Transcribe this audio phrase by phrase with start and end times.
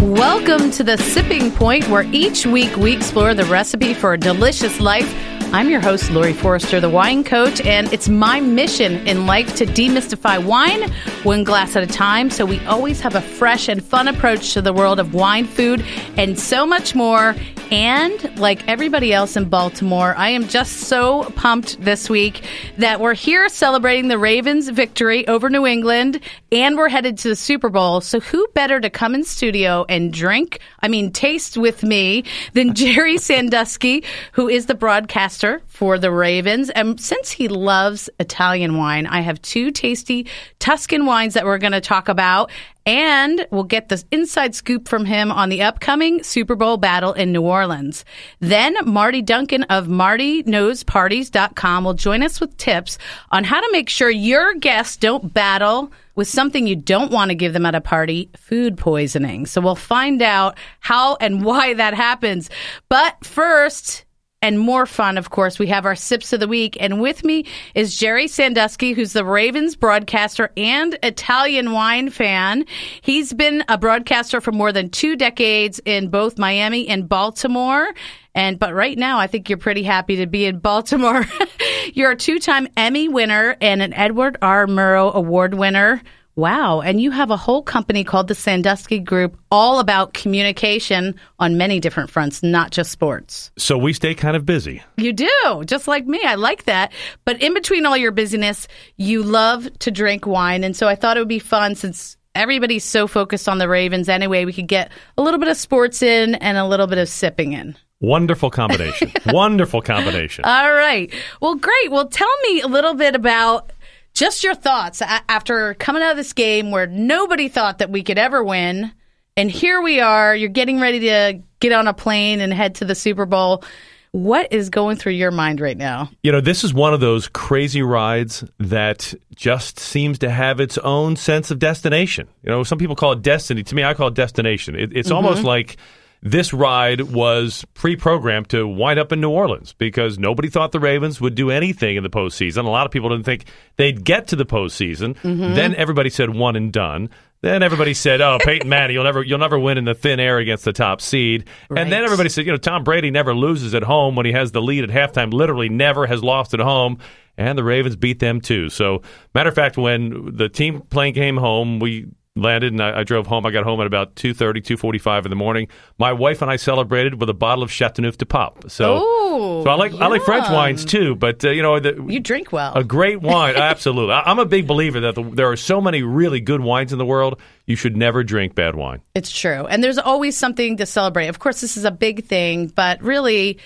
[0.00, 4.80] Welcome to the Sipping Point, where each week we explore the recipe for a delicious
[4.80, 5.06] life.
[5.52, 9.66] I'm your host, Laurie Forster, the wine coach, and it's my mission in life to
[9.66, 10.88] demystify wine
[11.24, 14.62] one glass at a time so we always have a fresh and fun approach to
[14.62, 15.84] the world of wine, food,
[16.16, 17.34] and so much more.
[17.72, 22.44] And like everybody else in Baltimore, I am just so pumped this week
[22.78, 26.20] that we're here celebrating the Ravens' victory over New England
[26.50, 28.00] and we're headed to the Super Bowl.
[28.00, 32.74] So, who better to come in studio and drink, I mean, taste with me than
[32.74, 36.70] Gerry Sandusky, who is the broadcaster for the Ravens.
[36.70, 40.26] And since he loves Italian wine, I have two tasty
[40.58, 42.50] Tuscan wines that we're going to talk about.
[42.86, 47.32] And we'll get the inside scoop from him on the upcoming Super Bowl battle in
[47.32, 48.04] New Orleans.
[48.40, 52.98] Then Marty Duncan of MartyKnowsParties.com will join us with tips
[53.30, 57.34] on how to make sure your guests don't battle with something you don't want to
[57.34, 59.46] give them at a party food poisoning.
[59.46, 62.50] So we'll find out how and why that happens.
[62.88, 64.04] But first,
[64.42, 66.76] and more fun, of course, we have our sips of the week.
[66.80, 72.64] And with me is Gerry Sandusky, who's the Ravens broadcaster and Italian wine fan.
[73.02, 77.92] He's been a broadcaster for more than two decades in both Miami and Baltimore.
[78.34, 81.26] And but right now, I think you're pretty happy to be in Baltimore.
[81.92, 84.66] you're a two-time Emmy winner and an Edward R.
[84.66, 86.00] Murrow Award winner.
[86.36, 86.80] Wow.
[86.80, 91.80] And you have a whole company called the Sandusky Group, all about communication on many
[91.80, 93.50] different fronts, not just sports.
[93.58, 94.82] So we stay kind of busy.
[94.96, 96.20] You do, just like me.
[96.24, 96.92] I like that.
[97.24, 100.64] But in between all your busyness, you love to drink wine.
[100.64, 104.08] And so I thought it would be fun since everybody's so focused on the Ravens
[104.08, 107.08] anyway, we could get a little bit of sports in and a little bit of
[107.08, 107.76] sipping in.
[108.00, 109.12] Wonderful combination.
[109.26, 110.44] Wonderful combination.
[110.44, 111.12] All right.
[111.42, 111.90] Well, great.
[111.90, 113.72] Well, tell me a little bit about
[114.20, 118.18] just your thoughts after coming out of this game where nobody thought that we could
[118.18, 118.92] ever win.
[119.34, 120.36] And here we are.
[120.36, 123.64] You're getting ready to get on a plane and head to the Super Bowl.
[124.10, 126.10] What is going through your mind right now?
[126.22, 130.76] You know, this is one of those crazy rides that just seems to have its
[130.76, 132.28] own sense of destination.
[132.42, 133.62] You know, some people call it destiny.
[133.62, 134.74] To me, I call it destination.
[134.74, 135.16] It, it's mm-hmm.
[135.16, 135.78] almost like
[136.22, 141.20] this ride was pre-programmed to wind up in New Orleans because nobody thought the Ravens
[141.20, 142.66] would do anything in the postseason.
[142.66, 145.16] A lot of people didn't think they'd get to the postseason.
[145.16, 145.54] Mm-hmm.
[145.54, 147.08] Then everybody said one and done.
[147.42, 150.38] Then everybody said, "Oh, Peyton Manning, you'll never, you'll never win in the thin air
[150.38, 151.80] against the top seed." Right.
[151.80, 154.52] And then everybody said, "You know, Tom Brady never loses at home when he has
[154.52, 155.32] the lead at halftime.
[155.32, 156.98] Literally, never has lost at home."
[157.38, 158.68] And the Ravens beat them too.
[158.68, 159.00] So,
[159.34, 163.26] matter of fact, when the team plane came home, we landed and I, I, drove
[163.26, 163.44] home.
[163.44, 165.68] I got home at about 2.30, 2.45 in the morning.
[165.98, 168.70] My wife and I celebrated with a bottle of Chateauneuf du Pape.
[168.70, 170.02] So, Ooh, so I like yum.
[170.02, 172.72] I like French wines too, but uh, you know the, you drink well.
[172.74, 174.14] A great wine, absolutely.
[174.14, 176.98] I, am a big believer that the, there are so many really good wines in
[176.98, 177.40] the world.
[177.66, 179.00] You should never drink bad wine.
[179.14, 181.28] It's true, and there's always something to celebrate.
[181.28, 183.58] Of course, this is a big thing, but really,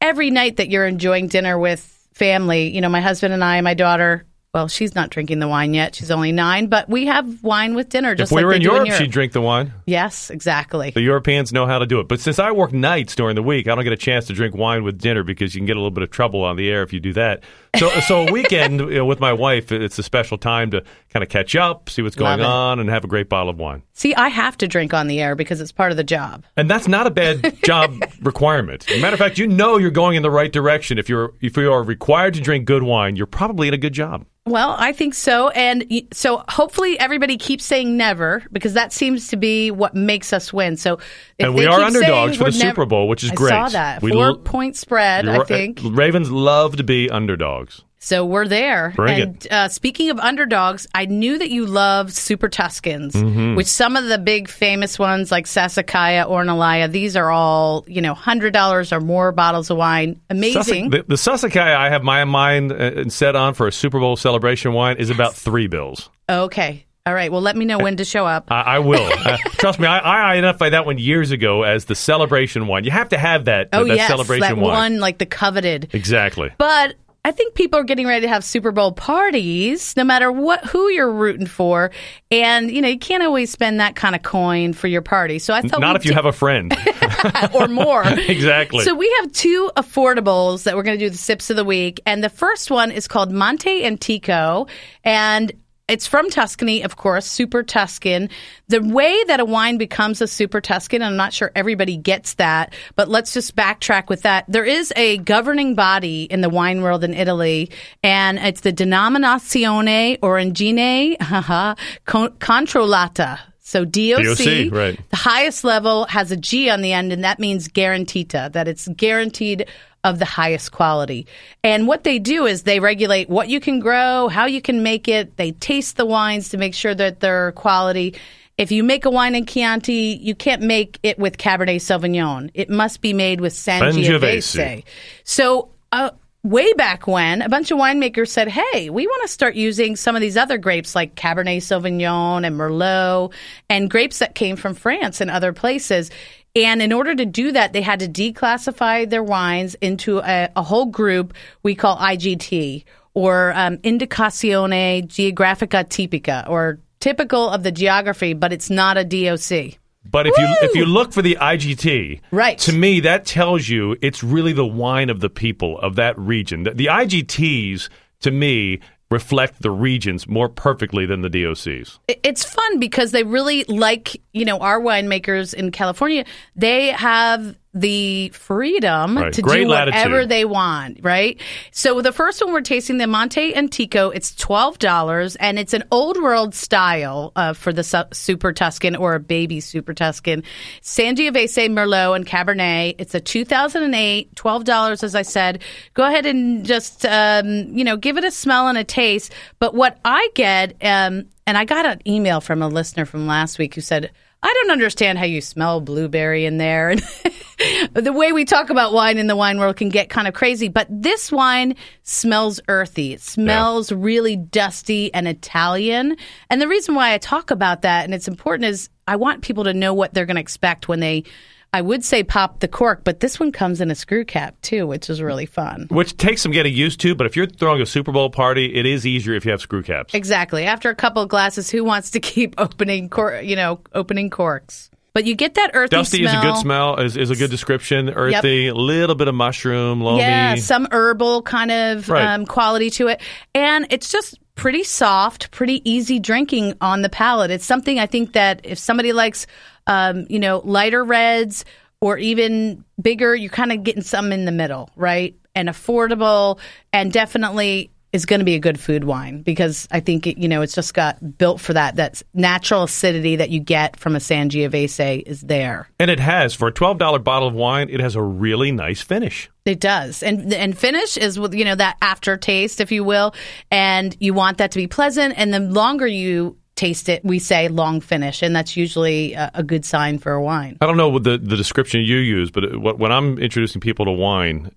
[0.00, 1.80] every night that you're enjoying dinner with
[2.12, 5.74] family, you know, my husband and I, my daughter, well, she's not drinking the wine
[5.74, 5.94] yet.
[5.94, 8.16] She's only nine, but we have wine with dinner.
[8.16, 9.72] Just if we like were in Europe, in Europe, she'd drink the wine.
[9.86, 10.90] Yes, exactly.
[10.90, 12.08] The Europeans know how to do it.
[12.08, 14.56] But since I work nights during the week, I don't get a chance to drink
[14.56, 16.82] wine with dinner because you can get a little bit of trouble on the air
[16.82, 17.44] if you do that.
[17.78, 21.22] So, so a weekend you know, with my wife, it's a special time to kind
[21.22, 23.82] of catch up, see what's going on, and have a great bottle of wine.
[23.92, 26.68] See, I have to drink on the air because it's part of the job, and
[26.70, 28.90] that's not a bad job requirement.
[28.90, 31.34] As a matter of fact, you know you're going in the right direction if you're
[31.40, 33.16] if you are required to drink good wine.
[33.16, 34.26] You're probably in a good job.
[34.46, 35.50] Well, I think so.
[35.50, 40.52] And so hopefully everybody keeps saying never because that seems to be what makes us
[40.52, 40.76] win.
[40.76, 40.98] So
[41.38, 43.52] And we are underdogs for the never, Super Bowl, which is I great.
[43.52, 44.02] I saw that.
[44.02, 45.80] We Four l- point spread, I think.
[45.84, 47.59] Ravens love to be underdogs.
[48.02, 48.94] So we're there.
[48.96, 53.56] Bring and uh, speaking of underdogs, I knew that you loved Super Tuscans, mm-hmm.
[53.56, 58.14] which some of the big famous ones like Sassicaia, Ornellaia, these are all, you know,
[58.14, 60.18] $100 or more bottles of wine.
[60.30, 60.88] Amazing.
[60.90, 64.72] the, the Sassicaia I have my mind uh, set on for a Super Bowl celebration
[64.72, 66.08] wine is about three bills.
[66.26, 66.86] Okay.
[67.04, 67.30] All right.
[67.30, 68.46] Well, let me know when to show up.
[68.50, 69.12] I, I will.
[69.26, 72.84] uh, trust me, I, I, identified that one years ago as the celebration wine.
[72.84, 73.68] You have to have that.
[73.74, 74.74] Oh, that yes, celebration that wine.
[74.74, 75.90] one, like the coveted.
[75.92, 76.50] Exactly.
[76.56, 80.64] But I think people are getting ready to have Super Bowl parties, no matter what
[80.64, 81.90] who you're rooting for,
[82.30, 85.38] and you know you can't always spend that kind of coin for your party.
[85.38, 86.74] So I thought not if you have a friend
[87.54, 88.04] or more.
[88.06, 88.84] exactly.
[88.84, 92.00] So we have two affordables that we're going to do the sips of the week,
[92.06, 94.66] and the first one is called Monte Antico,
[95.04, 95.52] and
[95.90, 98.30] it's from Tuscany, of course, Super Tuscan.
[98.68, 102.72] The way that a wine becomes a Super Tuscan, I'm not sure everybody gets that,
[102.94, 104.44] but let's just backtrack with that.
[104.46, 107.70] There is a governing body in the wine world in Italy,
[108.04, 111.16] and it's the Denominazione Origine
[112.06, 113.40] Controllata.
[113.58, 115.00] So DOC, DOC, right.
[115.10, 118.88] the highest level has a G on the end, and that means garantita, that it's
[118.88, 119.66] guaranteed
[120.04, 121.26] of the highest quality.
[121.62, 125.08] And what they do is they regulate what you can grow, how you can make
[125.08, 125.36] it.
[125.36, 128.14] They taste the wines to make sure that they're quality.
[128.56, 132.50] If you make a wine in Chianti, you can't make it with Cabernet Sauvignon.
[132.54, 134.04] It must be made with Sangiovese.
[134.04, 134.84] Sangiovese.
[135.24, 136.10] So, uh,
[136.42, 140.14] way back when, a bunch of winemakers said, "Hey, we want to start using some
[140.14, 143.32] of these other grapes like Cabernet Sauvignon and Merlot
[143.68, 146.10] and grapes that came from France and other places."
[146.56, 150.62] And in order to do that, they had to declassify their wines into a, a
[150.62, 158.34] whole group we call IGT or um, Indicazione Geografica Tipica or typical of the geography,
[158.34, 159.78] but it's not a DOC.
[160.10, 162.58] But if you if you look for the IGT, Right.
[162.58, 166.62] to me that tells you it's really the wine of the people of that region.
[166.62, 167.88] The, the IGTs
[168.22, 168.80] to me
[169.10, 171.98] reflect the regions more perfectly than the DOCs.
[172.08, 176.24] It's fun because they really like, you know, our winemakers in California,
[176.56, 179.32] they have the freedom Right.
[179.32, 180.28] to Great do whatever latitude.
[180.28, 181.40] they want, right?
[181.70, 186.20] So the first one we're tasting, the Monte Antico, it's $12 and it's an old
[186.20, 190.42] world style uh, for the su- Super Tuscan or a baby Super Tuscan.
[190.82, 192.96] Sangiovese, Merlot, and Cabernet.
[192.98, 195.62] It's a 2008, $12, as I said.
[195.94, 197.46] Go ahead and just, um,
[197.76, 199.32] you know, give it a smell and a taste.
[199.60, 203.58] But what I get, um, and I got an email from a listener from last
[203.58, 206.90] week who said, I don't understand how you smell blueberry in there.
[206.90, 207.02] And
[207.92, 210.68] the way we talk about wine in the wine world can get kind of crazy,
[210.68, 211.74] but this wine
[212.04, 213.14] smells earthy.
[213.14, 216.16] It smells really dusty and Italian.
[216.48, 219.64] And the reason why I talk about that and it's important is I want people
[219.64, 221.24] to know what they're going to expect when they
[221.72, 224.86] I would say pop the cork, but this one comes in a screw cap too,
[224.88, 225.86] which is really fun.
[225.90, 228.86] Which takes some getting used to, but if you're throwing a Super Bowl party, it
[228.86, 230.12] is easier if you have screw caps.
[230.14, 230.64] Exactly.
[230.64, 234.90] After a couple of glasses, who wants to keep opening cor- you know, opening corks?
[235.12, 236.34] But you get that earthy Dusty smell.
[236.38, 238.10] is a good smell, is, is a good description.
[238.10, 240.20] Earthy, a little bit of mushroom, loamy.
[240.20, 242.24] Yeah, some herbal kind of Right.
[242.24, 243.20] um, quality to it.
[243.52, 247.50] And it's just pretty soft, pretty easy drinking on the palate.
[247.50, 249.48] It's something I think that if somebody likes,
[249.90, 251.64] um, you know, lighter reds
[252.00, 255.36] or even bigger, you're kind of getting some in the middle, right?
[255.56, 256.60] And affordable
[256.92, 260.48] and definitely is going to be a good food wine because I think it, you
[260.48, 261.96] know it's just got built for that.
[261.96, 265.88] That natural acidity that you get from a Sangiovese is there.
[265.98, 269.50] And it has, for a $12 bottle of wine, it has a really nice finish.
[269.64, 273.34] It does, and and finish is with you know that aftertaste, if you will,
[273.70, 275.34] and you want that to be pleasant.
[275.36, 279.62] And the longer you taste it, we say long finish, and that's usually a, a
[279.62, 280.78] good sign for a wine.
[280.80, 283.80] I don't know what the, the description you use, but it- what- when I'm introducing
[283.80, 284.70] people to wine,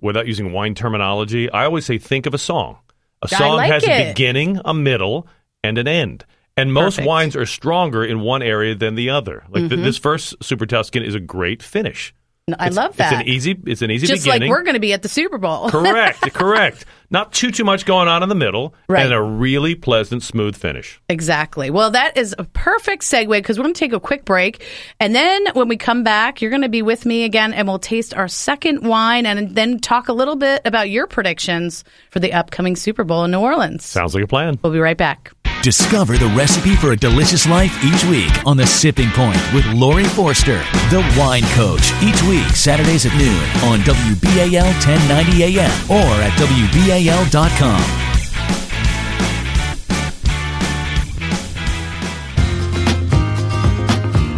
[0.00, 2.78] without using wine terminology, I always say think of a song.
[3.22, 5.26] A song like has a beginning, a middle,
[5.62, 6.24] and an end.
[6.56, 7.08] And most Perfect.
[7.08, 9.44] wines are stronger in one area than the other.
[9.50, 9.68] Like Mm-hmm.
[9.76, 12.14] th- this first Super Tuscan is a great finish.
[12.58, 13.12] I It's- love that.
[13.12, 13.58] It's an easy.
[13.66, 14.48] It's an easy Just beginning.
[14.48, 15.70] like we're going to be at the Super Bowl.
[15.70, 16.84] correct, correct.
[17.12, 19.04] Not too too much going on in the middle, Right.
[19.04, 21.00] and a really pleasant, smooth finish.
[21.08, 21.68] Exactly.
[21.68, 24.64] Well, that is a perfect segue because we're going to take a quick break.
[25.00, 27.80] And then when we come back, you're going to be with me again and we'll
[27.80, 32.32] taste our second wine and then talk a little bit about your predictions for the
[32.32, 33.84] upcoming Super Bowl in New Orleans.
[33.84, 34.56] Sounds like a plan.
[34.62, 35.32] We'll be right back.
[35.62, 40.04] Discover the recipe for a delicious life each week on The Sipping Point with Laurie
[40.04, 40.56] Forster,
[40.88, 48.09] the wine coach, each week, Saturdays at noon on WBAL 1090 AM or at WBAL.com.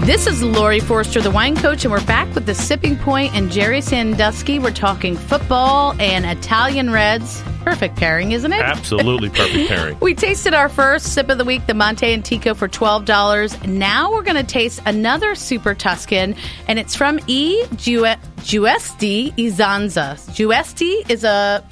[0.04, 3.52] This is Laurie Forster, the wine coach, and we're back with the Sipping Point and
[3.52, 4.58] Gerry Sandusky.
[4.58, 7.40] We're talking football and Italian Reds.
[7.62, 8.60] Perfect pairing, isn't it?
[8.60, 9.96] Absolutely perfect pairing.
[10.00, 13.68] We tasted our first sip of the week, the Monte Antico, for $12.
[13.68, 16.34] Now we're going to taste another Super Tuscan,
[16.66, 17.62] and it's from E.
[17.76, 20.16] Giu- Giusti Izanza.
[20.34, 21.64] Giusti is a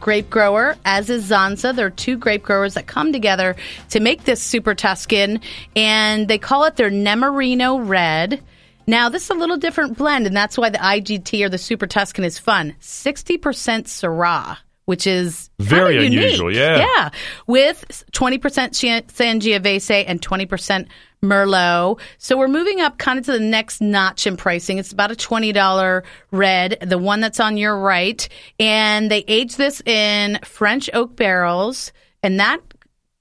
[0.00, 1.74] grape grower, as is Zanza.
[1.74, 3.56] There are two grape growers that come together
[3.90, 5.40] to make this Super Tuscan,
[5.76, 8.42] and they call it their Nemorino Red.
[8.86, 11.86] Now, this is a little different blend, and that's why the IGT or the Super
[11.86, 12.74] Tuscan is fun.
[12.80, 16.18] 60% Syrah, which is Very unique.
[16.18, 16.78] unusual, yeah.
[16.78, 17.10] Yeah,
[17.46, 20.86] with 20% San- Sangiovese and 20%
[21.22, 22.00] Merlot.
[22.18, 24.78] So we're moving up kind of to the next notch in pricing.
[24.78, 28.28] It's about a $20 red, the one that's on your right.
[28.58, 32.60] And they age this in French oak barrels, and that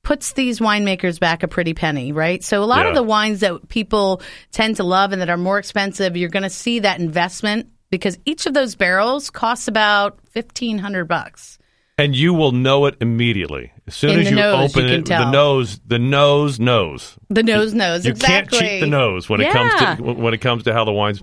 [0.03, 2.43] puts these winemakers back a pretty penny, right?
[2.43, 5.59] So a lot of the wines that people tend to love and that are more
[5.59, 11.05] expensive, you're going to see that investment because each of those barrels costs about 1500
[11.05, 11.59] bucks.
[11.97, 15.05] and you will know it immediately as soon In as you nose, open you it.
[15.05, 15.25] tell.
[15.25, 17.15] The nose, the nose knows.
[17.29, 18.57] The nose knows You exactly.
[18.59, 21.21] can't cheat the nose when it comes to when it comes to how the wines.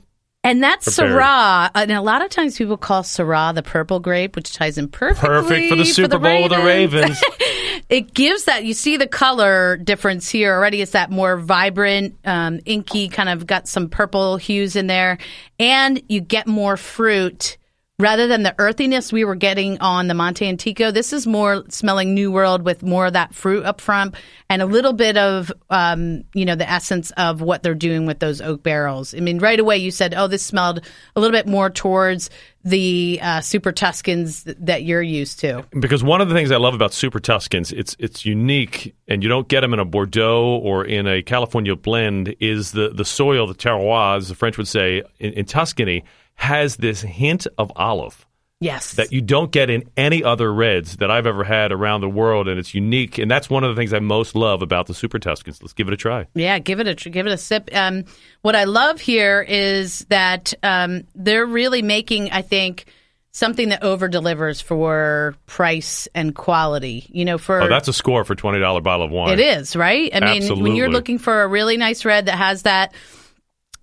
[0.49, 1.21] And that's prepared.
[1.21, 1.71] Syrah.
[1.75, 5.29] And a lot of times people call Syrah the purple grape, which ties in perfectly
[5.29, 7.23] Perfect for the Super Bowl with the Ravens.
[7.91, 12.61] it gives that you see the color difference here already it's that more vibrant um,
[12.65, 15.19] inky kind of got some purple hues in there
[15.59, 17.58] and you get more fruit
[18.01, 22.15] rather than the earthiness we were getting on the monte antico this is more smelling
[22.15, 24.15] new world with more of that fruit up front
[24.49, 28.21] and a little bit of um, you know the essence of what they're doing with
[28.21, 30.81] those oak barrels i mean right away you said oh this smelled
[31.17, 32.31] a little bit more towards
[32.65, 36.75] the uh, super tuscans that you're used to because one of the things I love
[36.75, 40.85] about Super Tuscans, it's it's unique, and you don't get them in a Bordeaux or
[40.85, 42.35] in a California blend.
[42.41, 46.05] Is the the soil, the terroir, as the French would say, in, in Tuscany,
[46.39, 48.25] has this hint of olive
[48.61, 52.09] yes that you don't get in any other reds that I've ever had around the
[52.09, 53.19] world, and it's unique.
[53.19, 55.63] And that's one of the things I most love about the Super Tuscans.
[55.63, 56.27] Let's give it a try.
[56.35, 57.69] Yeah, give it a give it a sip.
[57.73, 58.05] Um,
[58.43, 62.87] what I love here is that um, they're really making, I think,
[63.31, 67.07] something that over delivers for price and quality.
[67.11, 69.39] You know, for Oh, that's a score for twenty dollar bottle of wine.
[69.39, 70.11] it is right.
[70.15, 72.93] I mean, when you're looking for a really nice red that has that.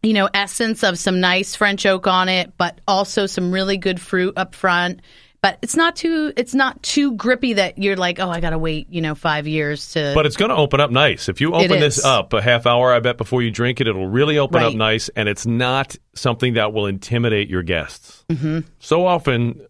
[0.06, 4.00] You know, essence of some nice French oak on it, but also some really good
[4.00, 5.02] fruit up front.
[5.42, 8.88] But it's not too it's not too grippy that you're like, oh, I gotta wait,
[8.90, 10.12] you know, five years to.
[10.16, 11.30] But it's going to open up nice.
[11.30, 14.08] If you open this up a half hour, I bet before you drink it, it'll
[14.08, 18.26] really open up nice, and it's not something that will intimidate your guests.
[18.30, 18.62] Mm-hmm.
[18.80, 19.62] So often,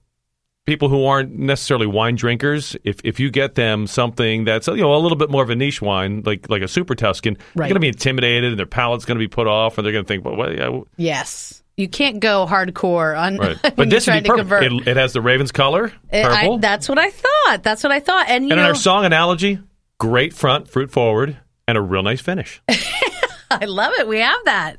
[0.66, 4.94] people who aren't necessarily wine drinkers, if if you get them something that's you know
[4.96, 7.74] a little bit more of a niche wine, like like a super Tuscan, they're going
[7.76, 10.08] to be intimidated, and their palate's going to be put off, and they're going to
[10.08, 13.62] think, well, well, yeah, yes, you can't go hardcore on right.
[13.64, 14.50] when But this would be perfect.
[14.50, 14.64] convert.
[14.64, 17.64] It, it has the Ravens color, It- I- purple, that's what I thought.
[17.64, 18.28] That's what I thought.
[18.30, 19.60] And you and in our song analogy,
[20.00, 22.62] great front, fruit forward, and a real nice finish.
[23.52, 24.08] I love it.
[24.08, 24.78] We have that.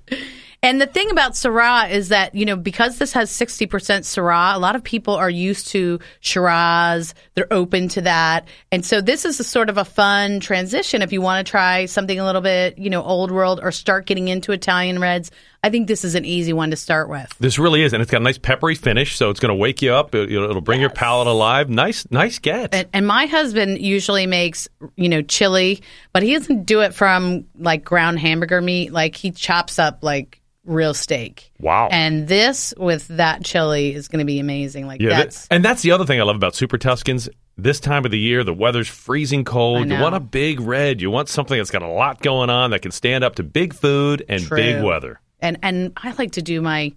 [0.67, 4.59] And the thing about Syrah is that, you know, because this has 60% Syrah, a
[4.59, 7.15] lot of people are used to Shiraz.
[7.35, 8.49] They're open to that.
[8.73, 11.87] And so this is a sort of a fun transition if you want to try
[11.87, 15.31] something a little bit, you know, old world or start getting into Italian reds.
[15.63, 17.33] I think this is an easy one to start with.
[17.39, 19.83] This really is, and it's got a nice peppery finish, so it's going to wake
[19.83, 20.17] you up.
[20.17, 21.71] It, will bring your palate alive.
[21.71, 22.75] Nice, nice get.
[22.75, 27.47] And, and my husband usually makes, you know, chili, but he doesn't do it from
[27.57, 28.93] like ground hamburger meat.
[28.93, 31.53] Like he chops up like real steak.
[31.61, 31.89] Wow.
[31.91, 34.87] And this with that chili is going to be amazing.
[34.87, 37.29] Like yeah, that- that's and that's the other thing I love about Super Tuscans.
[37.59, 39.89] This time of the year, the weather's freezing cold.
[39.89, 41.01] You want a big red.
[41.01, 43.73] You want something that's got a lot going on that can stand up to big
[43.73, 44.57] food and True.
[44.59, 45.21] big weather.
[45.41, 46.93] and and I like to do my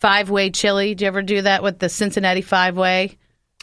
[0.00, 0.94] five way chili.
[0.94, 3.16] Do you ever do that with the Cincinnati five way?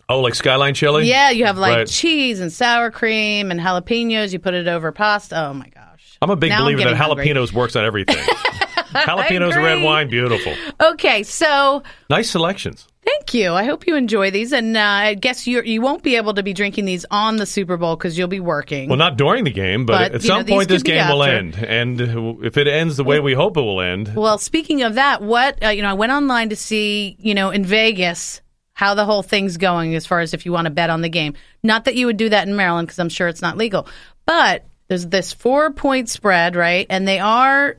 [0.10, 1.08] Oh, like Skyline chili?
[1.08, 1.88] Yeah, you have like Right.
[1.88, 4.34] cheese and sour cream and jalapenos.
[4.34, 5.48] You put it over pasta.
[5.48, 6.18] Oh my gosh!
[6.24, 7.28] I'm a big Now believer that getting hungry.
[7.28, 8.18] jalapenos works on everything.
[9.08, 10.54] jalapenos red wine, beautiful.
[10.80, 12.88] Okay, so Nice selections.
[13.04, 13.54] Thank you.
[13.54, 16.44] I hope you enjoy these, and uh, I guess you you won't be able to
[16.44, 18.90] be drinking these on the Super Bowl because you'll be working.
[18.90, 21.24] Well, not during the game, but, But, at you know, some point this game will
[21.24, 21.56] end.
[21.56, 22.00] And
[22.44, 25.64] if it ends the way we hope it will end, Well, speaking of that, what
[25.64, 28.42] uh, you know, I went online to see, you know, in Vegas
[28.74, 31.10] how the whole thing's going as far as if you want to bet on the
[31.10, 31.34] game.
[31.64, 33.88] Not that you would do that in Maryland because I'm sure it's not legal,
[34.26, 36.86] but there's this four point spread, right?
[36.90, 37.78] And they are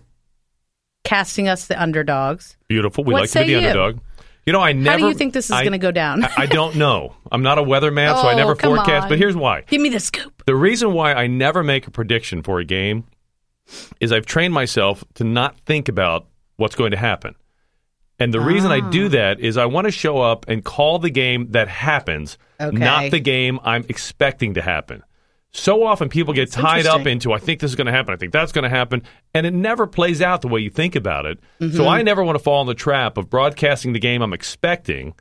[1.05, 2.57] casting us the underdogs.
[2.69, 3.05] beautiful.
[3.05, 3.59] We What like to be the you?
[3.69, 3.99] underdog.
[4.47, 4.91] You know, I never.
[4.91, 6.25] How do you think this is going to go down?
[6.25, 7.15] I, I don't know.
[7.31, 9.05] I'm not a weatherman, so I Oh, never forecast.
[9.05, 9.09] on.
[9.09, 9.63] But here's why.
[9.69, 10.43] Give me the scoop.
[10.47, 13.05] The reason why I never make a prediction for a game
[14.01, 17.37] is I've trained myself to not think about what's going to happen.
[18.19, 18.91] And the reason I Ah.
[18.91, 22.77] do that is I want to show up and call the game that happens, Okay.
[22.77, 25.03] not the game I'm expecting to happen.
[25.55, 28.17] So often people get tied up into I think this is going to happen, I
[28.17, 29.03] think that's going to happen,
[29.35, 31.39] and it never plays out the way you think about it.
[31.61, 31.77] Mm-hmm.
[31.77, 35.15] So I never want to fall in the trap of broadcasting the game I'm expecting.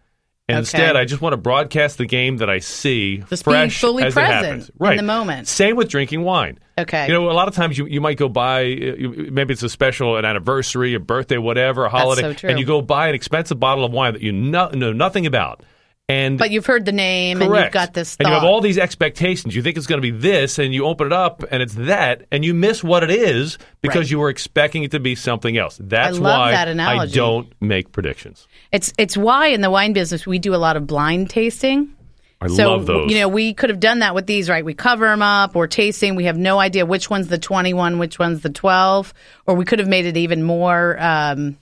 [0.47, 0.59] And Okay.
[0.59, 4.03] instead, I just want to broadcast the game that I see Just being fresh fully
[4.03, 4.71] as present it happens.
[4.79, 5.47] in the moment.
[5.47, 6.59] Same with drinking wine.
[6.77, 7.07] Okay.
[7.07, 9.69] You know, a lot of times you, you might go buy, you- maybe it's a
[9.69, 13.59] special, an anniversary, a birthday, whatever, a holiday, so and you go buy an expensive
[13.59, 15.63] bottle of wine that you know nothing about.
[16.11, 18.77] And But you've heard the name and you've got this And you have all these
[18.77, 19.55] expectations.
[19.55, 22.25] You think it's going to be this, and you open it up, and it's that,
[22.31, 24.11] and you miss what it is because Right.
[24.11, 25.77] you were expecting it to be something else.
[25.81, 28.47] That's why that I don't make predictions.
[28.71, 31.93] It's it's why in the wine business we do a lot of blind tasting.
[32.43, 33.11] I so love those.
[33.11, 34.65] you know we could have done that with these, right?
[34.65, 35.53] We cover them up.
[35.53, 36.15] We're tasting.
[36.15, 39.13] We have no idea which one's the twenty-one, which one's the twelve,
[39.45, 40.97] or we could have made it even more.
[40.99, 41.57] Um,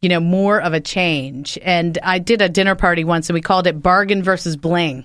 [0.00, 1.58] you know, more of a change.
[1.62, 5.04] And I did a dinner party once, and we called it bargain versus bling.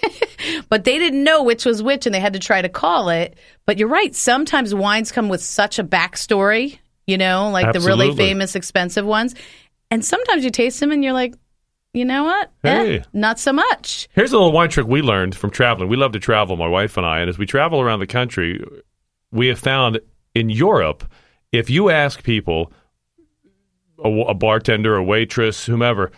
[0.68, 3.36] but they didn't know which was which and they had to try to call it.
[3.66, 4.14] But you're right.
[4.14, 9.34] Sometimes wines come with such a backstory, you know, like the really famous, expensive ones.
[9.90, 11.34] And sometimes you taste them and you're like,
[11.92, 12.50] you know what?
[12.64, 13.04] Eh, Hey.
[13.12, 14.08] not so much.
[14.12, 15.88] Here's a little wine trick we learned from traveling.
[15.90, 18.64] We love to travel, my wife and I, and as we travel around the country,
[19.30, 20.00] we have found
[20.34, 21.04] in Europe,
[21.50, 22.72] if you ask people,
[24.04, 26.12] a, a bartender, a waitress, whomever,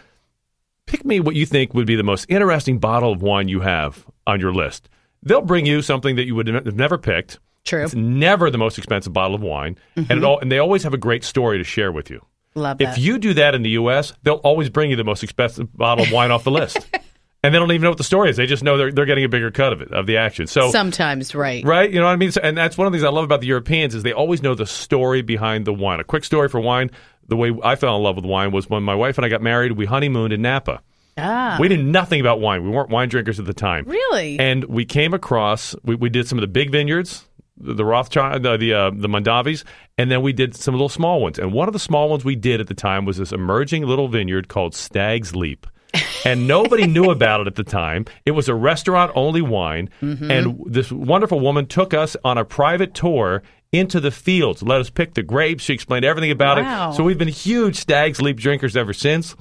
[0.86, 4.06] pick me what you think would be the most interesting bottle of wine you have
[4.26, 4.88] on your list.
[5.22, 7.38] They'll bring you something that you would have never picked.
[7.64, 7.82] True.
[7.82, 10.24] It's never the most expensive bottle of wine, and it mm-hmm.
[10.24, 12.24] all, and they always have a great story to share with you.
[12.54, 12.92] Love that.
[12.92, 16.04] If you do that in the U.S., they'll always bring you the most expensive bottle
[16.04, 16.76] of wine off the list,
[17.42, 18.36] and they don't even know what the story is.
[18.36, 20.46] They just know they're they're getting a bigger cut of it of the action.
[20.46, 20.70] So.
[20.70, 21.64] Sometimes, right.
[21.64, 23.24] Right, you know what I mean, So- and that's one of the things I love
[23.24, 26.00] about the Europeans is they always know the story behind the wine.
[26.00, 26.90] A quick story for wine:
[27.28, 29.42] the way I fell in love with wine was when my wife and I got
[29.42, 29.72] married.
[29.72, 30.80] We honeymooned in Napa.
[31.16, 32.64] Ah, We knew nothing about wine.
[32.64, 33.84] We weren't wine drinkers at the time.
[33.86, 34.38] really?
[34.38, 37.24] And we came across, we, we did some of the big vineyards,
[37.56, 39.62] the, the Rothschild, the the, uh, the Mondavis,
[39.96, 41.38] and then we did some little small ones.
[41.38, 44.08] And one of the small ones we did at the time was this emerging little
[44.08, 45.66] vineyard called Stag's Leap.
[46.24, 48.04] and nobody knew about it at the time.
[48.26, 49.90] It was a restaurant only wine.
[50.02, 50.28] Mm-hmm.
[50.28, 54.88] And this wonderful woman took us on a private tour into the fields, let us
[54.90, 55.64] pick the grapes.
[55.64, 56.90] She explained everything about Wow.
[56.90, 56.94] it.
[56.94, 59.34] So we've been huge Stag's Leap drinkers ever since.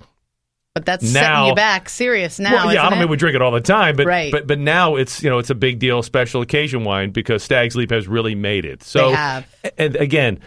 [0.75, 2.51] but that's now- setting you back serious now.
[2.51, 4.31] Well, yeah, I isn't don't mean we drink it all the time, but Right.
[4.31, 7.75] but but now it's you know it's a big deal, special occasion wine because Stag's
[7.75, 8.81] Leap has really made it.
[8.81, 9.47] So They have.
[9.77, 10.39] and again,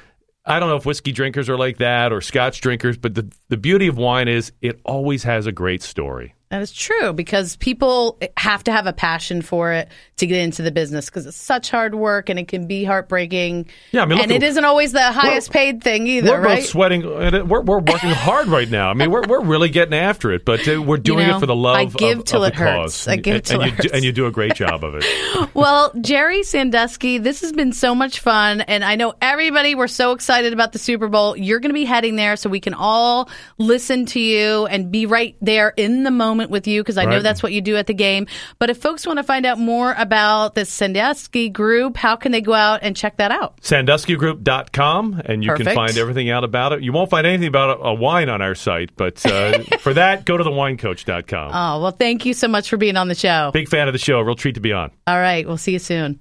[0.45, 3.57] I don't know if whiskey drinkers are like that or Scotch drinkers, but the the
[3.57, 6.35] beauty of wine is it always has a great story.
[6.49, 9.89] That is true because people have to have a passion for it
[10.19, 13.67] to get into the business because it's such hard work and it can be heartbreaking.
[13.91, 16.59] Yeah, I mean, look and it isn't always the highest paid thing either, we're right?
[16.61, 17.03] both sweating.
[17.05, 18.91] and it- We're, we're working hard right now.
[18.91, 21.47] I mean, we're, we're really getting after it, but uh, we're doing know, it for
[21.47, 23.05] the love I give of, till of it the hurts.
[23.05, 23.09] cause.
[23.09, 24.95] I give and, till and it you do, and you do a great job of
[24.95, 25.05] it.
[25.55, 28.61] Well, Gerry Sandusky, this has been so much fun.
[28.61, 31.35] And I know everybody, we're so excited about the Super Bowl.
[31.35, 35.07] You're going to be heading there so we can all listen to you and be
[35.07, 37.87] right there in the moment with you because I know that's what you do at
[37.87, 38.27] the game.
[38.59, 42.41] But if folks want to find out more about the Sandusky group, how can they
[42.41, 43.61] go out and check that out?
[43.63, 46.83] sanduskygroup.com and you can find everything out about it.
[46.83, 50.25] You won't find anything about a, a wine on our site, but uh, for that,
[50.25, 51.51] go to thewinecoach.com.
[51.53, 53.51] Oh, well, thank you so much for being on the show.
[53.53, 54.21] Big fan of the show.
[54.21, 54.91] Real treat to be on.
[55.07, 55.47] All right.
[55.47, 56.21] We'll see you soon.